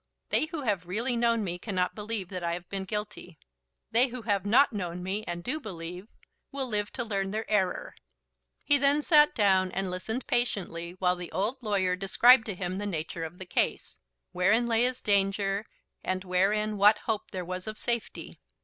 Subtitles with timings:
[0.29, 3.37] They who have really known me cannot believe that I have been guilty.
[3.91, 6.07] They who have not known me, and do believe,
[6.51, 7.93] will live to learn their error."
[8.65, 12.87] He then sat down and listened patiently while the old lawyer described to him the
[12.87, 13.99] nature of the case,
[14.31, 15.67] wherein lay his danger,
[16.03, 18.39] and wherein what hope there was of safety.